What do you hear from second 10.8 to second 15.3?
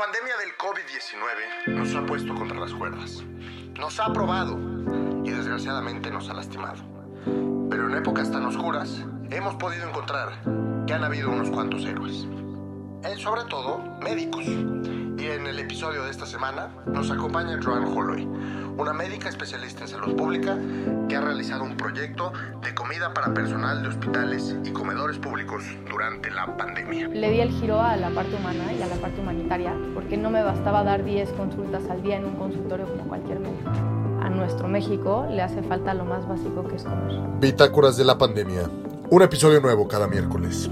que han habido unos cuantos héroes. Eh, sobre todo médicos. Y